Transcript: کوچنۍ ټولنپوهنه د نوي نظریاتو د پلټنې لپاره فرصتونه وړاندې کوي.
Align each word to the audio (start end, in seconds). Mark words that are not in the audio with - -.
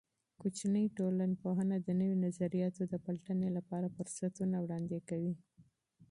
کوچنۍ 0.41 0.85
ټولنپوهنه 0.97 1.75
د 1.81 1.87
نوي 1.99 2.17
نظریاتو 2.25 2.81
د 2.87 2.93
پلټنې 3.05 3.49
لپاره 3.57 3.93
فرصتونه 3.95 4.55
وړاندې 4.59 4.97
کوي. 5.09 5.33